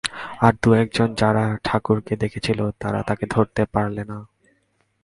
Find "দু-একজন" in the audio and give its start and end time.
0.61-1.09